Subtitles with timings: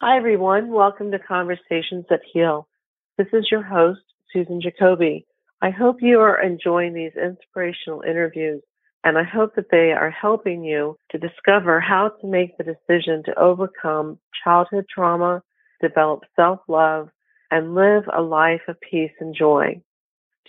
[0.00, 0.70] Hi, everyone.
[0.70, 2.68] Welcome to Conversations That Heal.
[3.16, 3.98] This is your host,
[4.32, 5.24] Susan Jacobi.
[5.60, 8.62] I hope you are enjoying these inspirational interviews,
[9.02, 13.24] and I hope that they are helping you to discover how to make the decision
[13.24, 15.42] to overcome childhood trauma,
[15.82, 17.08] develop self love,
[17.50, 19.82] and live a life of peace and joy.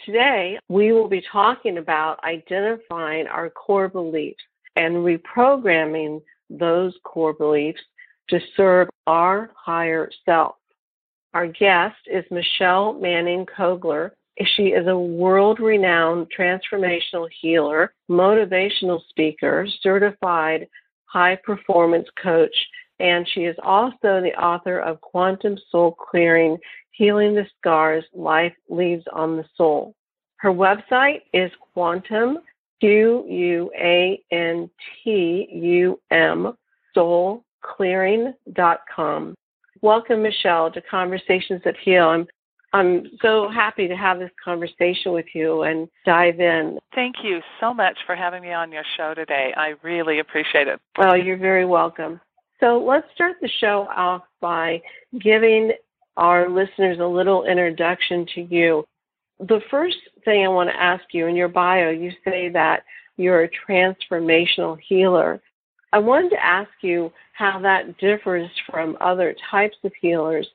[0.06, 4.44] Today, we will be talking about identifying our core beliefs
[4.76, 6.22] and reprogramming
[6.52, 7.82] those core beliefs
[8.30, 10.55] to serve our higher self.
[11.33, 14.11] Our guest is Michelle Manning Kogler.
[14.56, 20.68] She is a world renowned transformational healer, motivational speaker, certified
[21.06, 22.56] high performance coach,
[23.00, 26.57] and she is also the author of Quantum Soul Clearing
[26.92, 29.96] Healing the Scars Life Leaves on the Soul.
[30.37, 32.39] Her website is quantum,
[32.80, 34.70] Q U A N
[35.03, 36.53] T U M,
[36.94, 37.44] soul
[37.80, 39.36] clearing.com.
[39.81, 42.09] Welcome, Michelle, to Conversations That Heal.
[42.09, 42.28] I'm,
[42.73, 46.78] I'm so happy to have this conversation with you and dive in.
[46.94, 49.54] Thank you so much for having me on your show today.
[49.56, 50.81] I really appreciate it.
[50.98, 52.20] Oh, you're very welcome.
[52.59, 54.82] So let's start the show off by
[55.17, 55.72] giving
[56.17, 58.84] our listeners a little introduction to you.
[59.39, 62.84] The first thing I want to ask you in your bio, you say that
[63.16, 65.42] you're a transformational healer.
[65.92, 70.48] I wanted to ask you how that differs from other types of healers.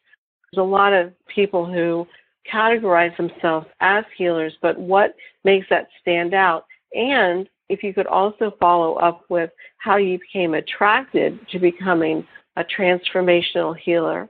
[0.52, 2.06] There's a lot of people who
[2.52, 6.66] categorize themselves as healers, but what makes that stand out?
[6.92, 12.64] And if you could also follow up with how you became attracted to becoming a
[12.64, 14.28] transformational healer.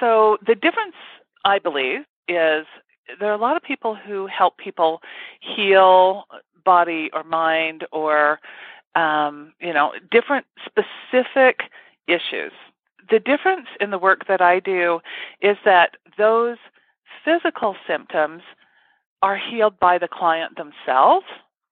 [0.00, 0.94] So, the difference,
[1.44, 2.66] I believe, is
[3.18, 5.00] there are a lot of people who help people
[5.40, 6.24] heal
[6.64, 8.38] body or mind or
[8.98, 11.60] um, you know, different specific
[12.08, 12.52] issues.
[13.10, 15.00] The difference in the work that I do
[15.40, 16.58] is that those
[17.24, 18.42] physical symptoms
[19.22, 21.26] are healed by the client themselves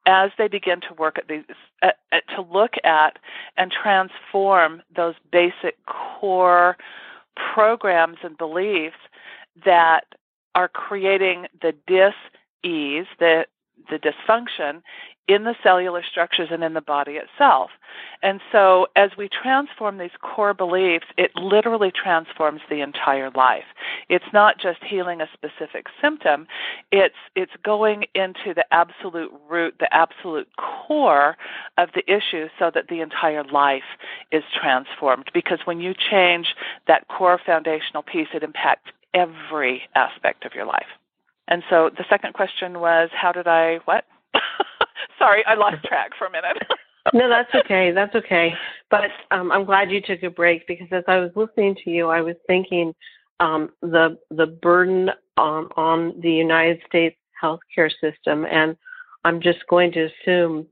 [0.07, 1.43] as they begin to work at these
[1.83, 3.19] at, at, to look at
[3.57, 6.77] and transform those basic core
[7.55, 8.97] programs and beliefs
[9.65, 10.05] that
[10.55, 13.47] are creating the dis-ease, the
[13.91, 14.83] the dysfunction
[15.29, 17.71] in the cellular structures and in the body itself.
[18.23, 23.65] And so as we transform these core beliefs, it literally transforms the entire life.
[24.09, 26.47] It's not just healing a specific symptom,
[26.93, 31.37] it's it's going into the absolute root, the absolute core
[31.79, 33.83] of the issue so that the entire life
[34.31, 36.55] is transformed because when you change
[36.87, 40.87] that core foundational piece it impacts every aspect of your life.
[41.49, 44.05] And so the second question was, how did I what?
[45.27, 46.57] Sorry, I lost track for a minute.
[47.13, 47.91] no, that's okay.
[47.91, 48.55] That's okay.
[48.93, 52.07] But um, I'm glad you took a break because as I was listening to you,
[52.07, 52.95] I was thinking
[53.41, 58.77] um, the the burden on on the United States healthcare system, and
[59.25, 60.65] I'm just going to assume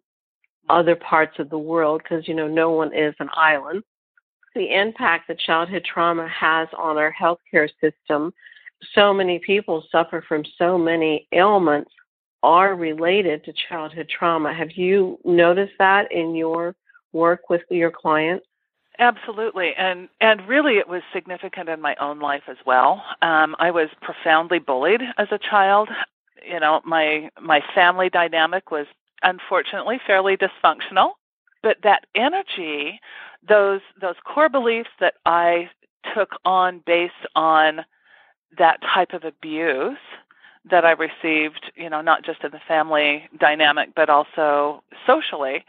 [0.71, 3.83] other parts of the world because you know no one is an island.
[4.55, 8.33] The impact that childhood trauma has on our healthcare system
[8.95, 11.91] so many people suffer from so many ailments
[12.45, 14.53] are related to childhood trauma.
[14.53, 16.77] Have you noticed that in your
[17.13, 18.47] work with your clients?
[18.99, 23.03] Absolutely, and and really, it was significant in my own life as well.
[23.23, 25.89] Um, I was profoundly bullied as a child.
[26.47, 28.87] You know, my my family dynamic was
[29.23, 31.13] unfortunately fairly dysfunctional,
[31.63, 33.01] but that energy,
[33.49, 35.71] those those core beliefs that I
[36.15, 37.85] took on based on
[38.59, 39.99] that type of abuse
[40.71, 45.65] that I received, you know, not just in the family dynamic, but also socially,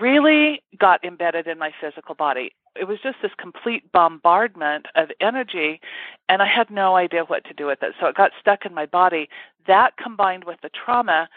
[0.00, 2.52] really got embedded in my physical body.
[2.74, 5.80] It was just this complete bombardment of energy,
[6.28, 7.94] and I had no idea what to do with it.
[8.00, 9.28] So it got stuck in my body.
[9.66, 11.28] That combined with the trauma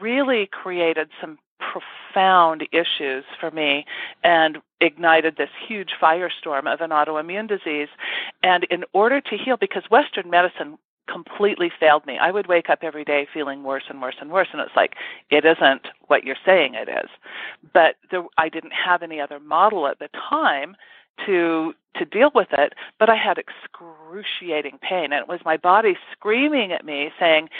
[0.00, 3.86] really created some profound issues for me
[4.22, 7.88] and ignited this huge firestorm of an autoimmune disease.
[8.42, 12.18] And in order to heal, because Western medicine completely failed me.
[12.18, 14.94] I would wake up every day feeling worse and worse and worse, and it's like
[15.30, 17.10] it isn't what you're saying it is.
[17.72, 20.76] But there, I didn't have any other model at the time
[21.26, 25.96] to to deal with it, but I had excruciating pain, and it was my body
[26.10, 27.50] screaming at me, saying,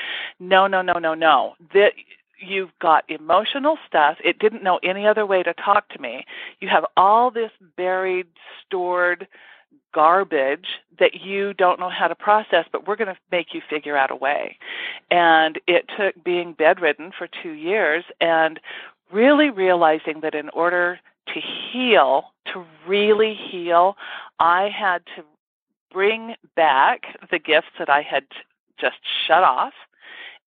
[0.41, 1.55] "No, no, no, no, no!
[1.73, 1.93] That
[2.39, 4.19] you've got emotional stuff.
[4.25, 6.27] It didn't know any other way to talk to me.
[6.61, 8.27] You have all this buried,
[8.67, 9.29] stored
[9.95, 10.67] garbage
[10.99, 14.11] that you don't know how to process, but we're going to make you figure out
[14.11, 14.59] a way.
[15.11, 18.61] And it took being bedridden for two years and
[19.13, 23.97] really realizing that in order to heal, to really heal,
[24.39, 25.23] I had to
[25.93, 28.25] bring back the gifts that I had
[28.79, 28.97] just
[29.27, 29.73] shut off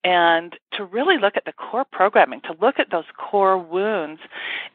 [0.04, 4.22] and to really look at the core programming to look at those core wounds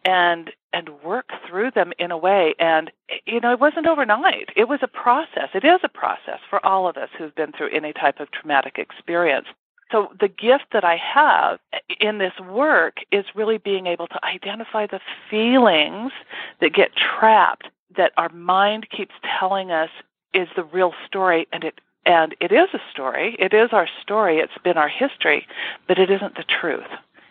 [0.05, 2.55] and and work through them in a way.
[2.59, 2.91] And
[3.27, 4.51] you know it wasn't overnight.
[4.57, 5.51] It was a process.
[5.55, 8.79] It is a process for all of us who've been through any type of traumatic
[8.79, 9.47] experience.
[9.91, 11.59] So the gift that i have
[12.01, 16.13] in this work is really being able to identify the feelings
[16.61, 19.91] that get trapped that our mind keeps telling us
[20.33, 23.37] is the real story and it and it is a story.
[23.39, 24.39] It is our story.
[24.39, 25.47] It's been our history,
[25.87, 26.89] but it isn't the truth.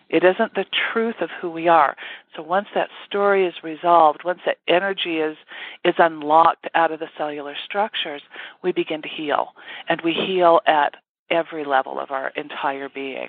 [0.08, 1.96] It isn't the truth of who we are.
[2.36, 5.36] So once that story is resolved, once that energy is
[5.84, 8.22] is unlocked out of the cellular structures,
[8.62, 9.48] we begin to heal.
[9.88, 10.94] And we heal at
[11.30, 13.28] every level of our entire being.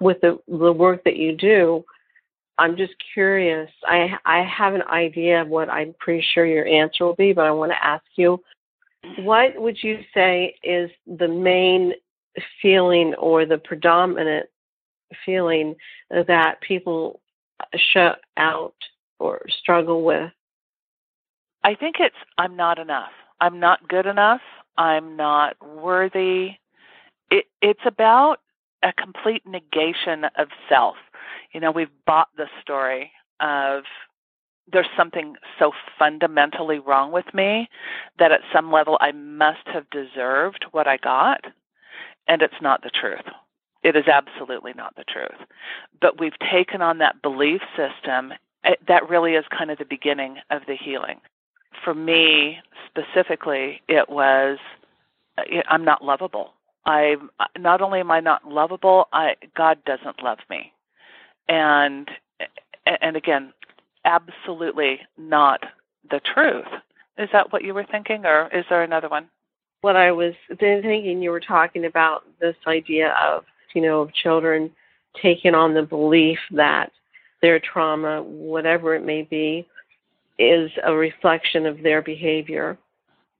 [0.00, 1.84] With the the work that you do,
[2.58, 3.70] I'm just curious.
[3.84, 7.46] I I have an idea of what I'm pretty sure your answer will be, but
[7.46, 8.42] I want to ask you
[9.18, 11.92] what would you say is the main
[12.60, 14.46] feeling or the predominant
[15.24, 15.74] feeling
[16.10, 17.20] that people
[17.92, 18.74] shut out
[19.18, 20.30] or struggle with?
[21.64, 23.10] I think it's I'm not enough.
[23.40, 24.40] I'm not good enough.
[24.78, 26.52] I'm not worthy.
[27.30, 28.40] It, it's about
[28.82, 30.96] a complete negation of self.
[31.52, 33.10] You know, we've bought the story
[33.40, 33.84] of
[34.72, 37.68] there's something so fundamentally wrong with me
[38.18, 41.44] that at some level I must have deserved what I got,
[42.26, 43.24] and it's not the truth.
[43.82, 45.46] It is absolutely not the truth.
[46.00, 48.32] But we've taken on that belief system.
[48.88, 51.20] That really is kind of the beginning of the healing.
[51.84, 52.58] For me
[52.88, 54.58] specifically, it was
[55.68, 56.54] I'm not lovable.
[56.84, 57.16] I
[57.58, 60.72] not only am I not lovable, I God doesn't love me.
[61.48, 62.10] And
[62.86, 63.52] and again,
[64.06, 65.60] absolutely not
[66.10, 66.64] the truth.
[67.18, 69.28] Is that what you were thinking, or is there another one?
[69.82, 73.44] What I was thinking, you were talking about this idea of,
[73.74, 74.70] you know, of children
[75.20, 76.92] taking on the belief that
[77.42, 79.66] their trauma, whatever it may be,
[80.38, 82.78] is a reflection of their behavior.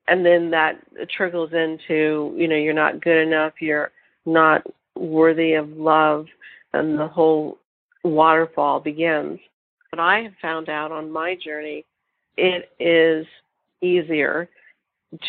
[0.08, 0.78] And then that
[1.10, 3.90] trickles into, you know, you're not good enough, you're
[4.24, 4.62] not
[4.94, 6.26] worthy of love,
[6.72, 7.58] and the whole
[8.04, 9.38] waterfall begins
[9.96, 11.86] what I have found out on my journey,
[12.36, 13.26] it is
[13.80, 14.48] easier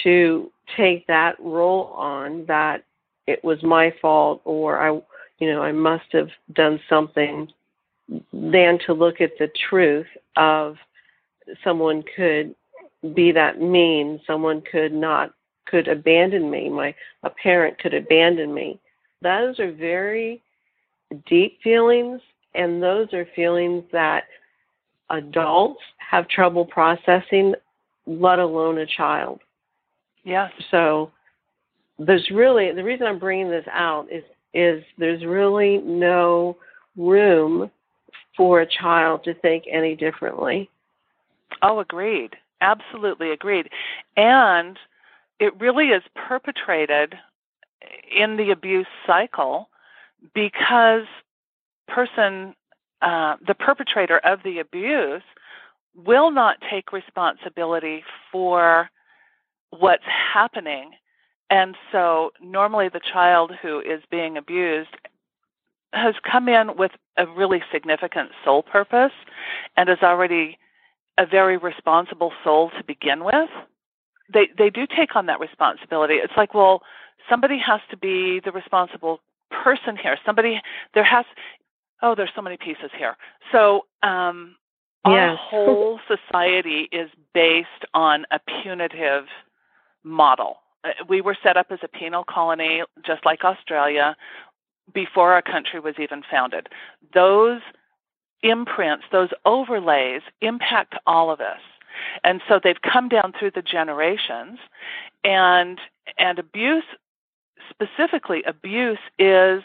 [0.04, 2.84] to take that role on that
[3.28, 4.92] it was my fault or I
[5.40, 7.48] you know I must have done something
[8.34, 10.75] than to look at the truth of
[11.64, 12.54] someone could
[13.14, 15.34] be that mean someone could not
[15.66, 16.94] could abandon me my
[17.24, 18.80] a parent could abandon me.
[19.22, 20.42] Those are very
[21.25, 22.19] deep feelings
[22.56, 24.24] and those are feelings that
[25.09, 27.54] adults have trouble processing,
[28.06, 29.39] let alone a child.
[30.24, 30.51] Yes.
[30.71, 31.12] So
[32.00, 34.24] there's really the reason I'm bringing this out is
[34.54, 36.57] is there's really no
[36.95, 37.69] room
[38.36, 40.69] for a child to think any differently.
[41.62, 42.36] Oh, agreed.
[42.62, 43.69] Absolutely agreed.
[44.15, 44.77] And
[45.39, 47.15] it really is perpetrated
[48.15, 49.69] in the abuse cycle
[50.33, 51.04] because
[51.88, 52.56] person
[53.01, 55.23] uh, the perpetrator of the abuse
[55.95, 58.89] will not take responsibility for
[59.71, 60.91] what's happening.
[61.49, 64.89] And so, normally, the child who is being abused
[65.94, 69.13] has come in with a really significant soul purpose
[69.77, 70.57] and is already
[71.18, 73.49] a very responsible soul to begin with.
[74.31, 76.16] They they do take on that responsibility.
[76.16, 76.83] It's like, well,
[77.30, 80.18] somebody has to be the responsible person here.
[80.25, 80.61] Somebody
[80.94, 81.25] there has
[82.01, 83.16] oh, there's so many pieces here.
[83.51, 84.56] So um,
[85.06, 89.25] our whole society is based on a punitive
[90.04, 90.57] model.
[90.83, 94.16] Uh, we were set up as a penal colony, just like Australia,
[94.94, 96.69] before our country was even founded.
[97.13, 97.61] Those
[98.44, 101.59] imprints, those overlays impact all of us.
[102.23, 104.59] And so they've come down through the generations
[105.23, 105.80] and
[106.18, 106.83] and abuse
[107.69, 109.63] specifically abuse is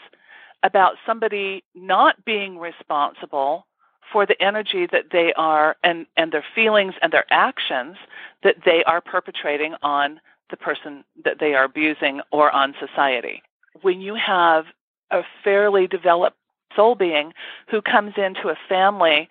[0.63, 3.65] about somebody not being responsible
[4.11, 7.97] for the energy that they are and, and their feelings and their actions
[8.43, 13.41] that they are perpetrating on the person that they are abusing or on society.
[13.81, 14.65] When you have
[15.11, 16.37] a fairly developed
[16.75, 17.33] soul being
[17.69, 19.29] who comes into a family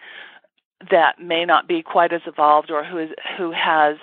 [0.90, 3.96] that may not be quite as evolved or who is who has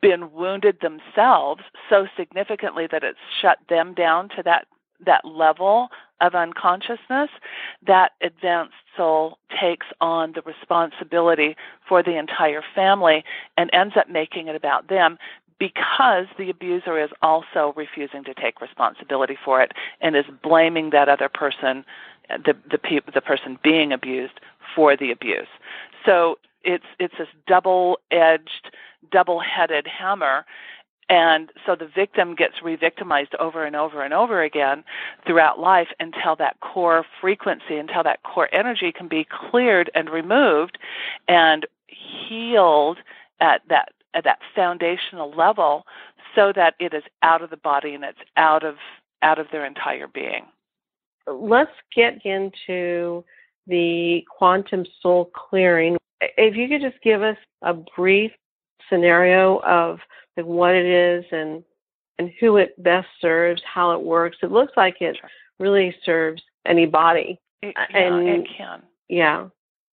[0.00, 4.66] been wounded themselves so significantly that it's shut them down to that
[5.04, 5.88] that level
[6.20, 7.30] of unconsciousness,
[7.86, 11.56] that advanced soul takes on the responsibility
[11.88, 13.24] for the entire family
[13.56, 15.18] and ends up making it about them
[15.58, 21.08] because the abuser is also refusing to take responsibility for it and is blaming that
[21.08, 21.84] other person,
[22.28, 24.40] the the, pe- the person being abused,
[24.74, 25.48] for the abuse.
[26.04, 28.70] So it's it's this double-edged,
[29.10, 30.44] double-headed hammer
[31.10, 34.84] and so the victim gets re-victimized over and over and over again
[35.26, 40.78] throughout life until that core frequency, until that core energy can be cleared and removed
[41.26, 42.98] and healed
[43.40, 45.84] at that at that foundational level
[46.34, 48.76] so that it is out of the body and it's out of
[49.22, 50.46] out of their entire being.
[51.26, 53.24] Let's get into
[53.66, 55.96] the quantum soul clearing.
[56.20, 58.30] If you could just give us a brief
[58.88, 59.98] scenario of
[60.40, 61.62] like what it is and
[62.18, 64.36] and who it best serves, how it works.
[64.42, 65.16] It looks like it
[65.58, 67.40] really serves anybody.
[67.62, 68.82] It, yeah, and it can.
[69.08, 69.48] Yeah.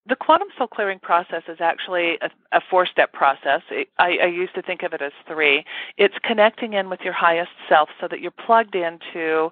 [0.08, 3.62] The quantum soul clearing process is actually a, a four step process.
[3.70, 5.66] It, I, I used to think of it as three.
[5.98, 9.50] It's connecting in with your highest self so that you're plugged into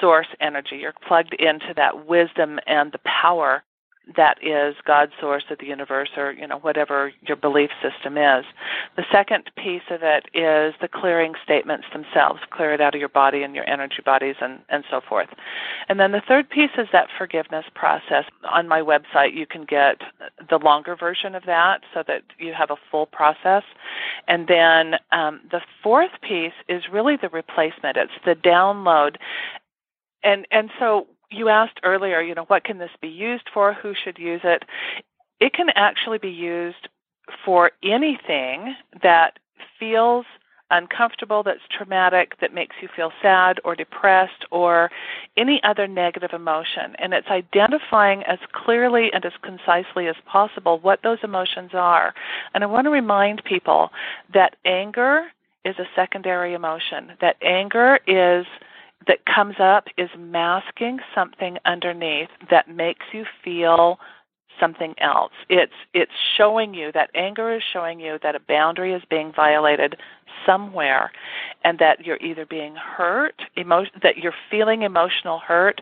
[0.00, 0.76] source energy.
[0.76, 3.62] You're plugged into that wisdom and the power
[4.16, 8.44] that is God's source of the universe or you know whatever your belief system is.
[8.96, 13.08] The second piece of it is the clearing statements themselves, clear it out of your
[13.08, 15.28] body and your energy bodies and and so forth.
[15.88, 18.24] And then the third piece is that forgiveness process.
[18.50, 20.00] On my website you can get
[20.48, 23.62] the longer version of that so that you have a full process.
[24.28, 27.96] And then um, the fourth piece is really the replacement.
[27.96, 29.16] It's the download
[30.24, 33.74] and and so you asked earlier, you know, what can this be used for?
[33.74, 34.64] Who should use it?
[35.40, 36.88] It can actually be used
[37.44, 39.38] for anything that
[39.78, 40.26] feels
[40.70, 44.90] uncomfortable, that's traumatic, that makes you feel sad or depressed or
[45.36, 46.96] any other negative emotion.
[46.98, 52.14] And it's identifying as clearly and as concisely as possible what those emotions are.
[52.54, 53.90] And I want to remind people
[54.32, 55.26] that anger
[55.64, 58.46] is a secondary emotion, that anger is
[59.06, 63.98] that comes up is masking something underneath that makes you feel
[64.60, 65.32] something else.
[65.48, 69.96] It's it's showing you that anger is showing you that a boundary is being violated
[70.46, 71.12] somewhere
[71.62, 75.80] and that you're either being hurt, emo- that you're feeling emotional hurt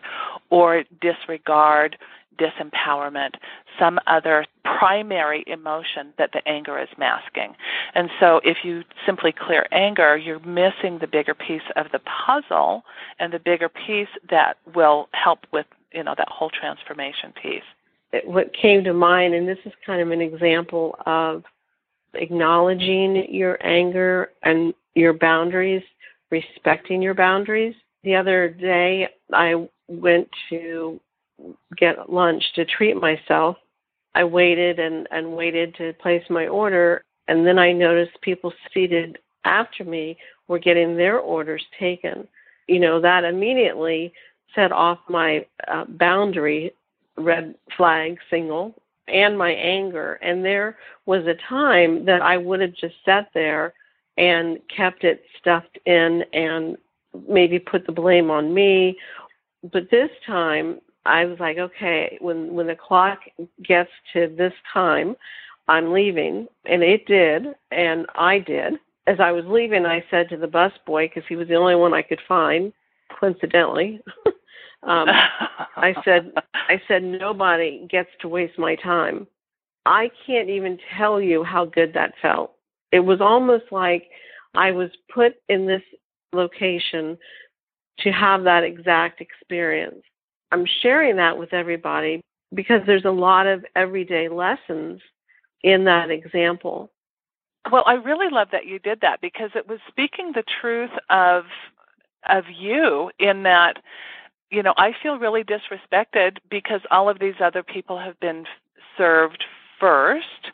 [0.49, 1.97] or disregard
[2.37, 3.35] disempowerment,
[3.79, 7.55] some other primary emotion that the anger is masking.
[7.95, 12.83] And so if you simply clear anger, you're missing the bigger piece of the puzzle
[13.19, 17.63] and the bigger piece that will help with, you know, that whole transformation piece.
[18.25, 21.43] What came to mind, and this is kind of an example of
[22.13, 25.83] acknowledging your anger and your boundaries,
[26.29, 27.75] respecting your boundaries.
[28.03, 30.99] The other day, I went to
[31.77, 33.57] get lunch to treat myself.
[34.15, 39.17] I waited and, and waited to place my order, and then I noticed people seated
[39.43, 40.17] after me
[40.47, 42.27] were getting their orders taken.
[42.67, 44.13] You know, that immediately
[44.53, 46.73] set off my uh, boundary
[47.17, 48.75] red flag signal
[49.07, 50.13] and my anger.
[50.21, 53.73] And there was a time that I would have just sat there
[54.17, 56.77] and kept it stuffed in and
[57.27, 58.97] maybe put the blame on me.
[59.71, 63.19] But this time, I was like, okay, when when the clock
[63.61, 65.15] gets to this time,
[65.67, 68.75] I'm leaving, and it did, and I did.
[69.05, 71.75] As I was leaving, I said to the bus boy because he was the only
[71.75, 72.71] one I could find,
[73.19, 74.01] coincidentally.
[74.85, 75.07] um,
[75.75, 79.27] I said, I said nobody gets to waste my time.
[79.85, 82.53] I can't even tell you how good that felt.
[82.91, 84.09] It was almost like
[84.55, 85.81] I was put in this
[86.31, 87.17] location
[87.99, 90.03] to have that exact experience.
[90.51, 92.21] I'm sharing that with everybody
[92.53, 95.01] because there's a lot of everyday lessons
[95.63, 96.91] in that example.
[97.71, 101.45] Well, I really love that you did that because it was speaking the truth of
[102.29, 103.77] of you in that
[104.53, 108.45] you know, I feel really disrespected because all of these other people have been
[108.97, 109.43] served
[109.79, 110.51] first,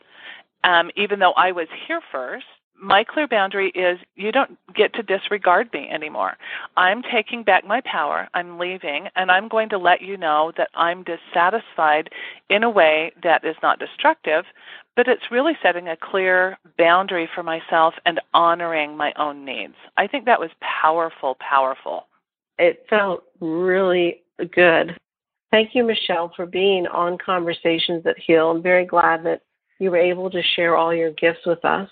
[0.64, 2.46] um, even though I was here first
[2.82, 6.38] my clear boundary is you don't get to disregard me anymore.
[6.78, 8.30] I'm taking back my power.
[8.34, 12.10] I'm leaving, and I'm going to let you know that I'm dissatisfied
[12.50, 14.46] in a way that is not destructive,
[14.96, 19.76] but it's really setting a clear boundary for myself and honoring my own needs.
[19.98, 22.06] I think that was powerful, powerful.
[22.60, 24.24] It felt really
[24.54, 24.96] good.
[25.50, 28.52] Thank you, Michelle, for being on Conversations That Heal.
[28.52, 29.42] I'm very glad that
[29.80, 31.90] you were able to share all your gifts with us.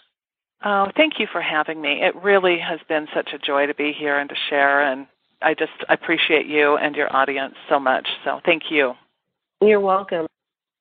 [0.63, 2.03] Oh, thank you for having me.
[2.03, 5.07] It really has been such a joy to be here and to share, and
[5.41, 8.07] I just appreciate you and your audience so much.
[8.25, 8.93] So thank you.
[9.61, 10.27] You're welcome.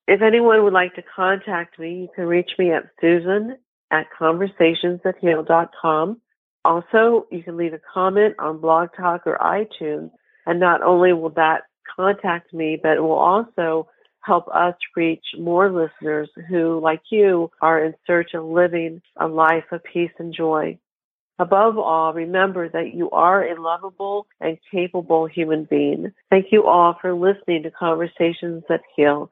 [0.07, 3.57] If anyone would like to contact me, you can reach me at Susan
[3.91, 6.21] at conversationsthatheal.com.
[6.65, 10.11] Also, you can leave a comment on Blog Talk or iTunes,
[10.45, 11.63] and not only will that
[11.95, 13.87] contact me, but it will also
[14.21, 19.63] help us reach more listeners who, like you, are in search of living a life
[19.71, 20.77] of peace and joy.
[21.39, 26.11] Above all, remember that you are a lovable and capable human being.
[26.29, 29.31] Thank you all for listening to Conversations That Heal.